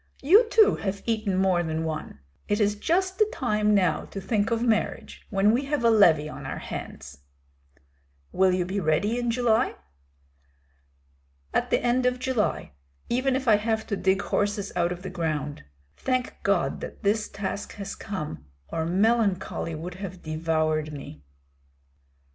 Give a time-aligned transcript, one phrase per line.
[0.23, 2.21] You too have eaten more than one.
[2.47, 6.27] It is just the time now to think of marriage when we have a levy
[6.27, 7.19] on our hands!"
[8.31, 9.75] "Will you be ready in July?"
[11.53, 12.71] "At the end of July,
[13.11, 15.65] even if I have to dig horses out of the ground.
[15.97, 21.21] Thank God that this task has come, or melancholy would have devoured me."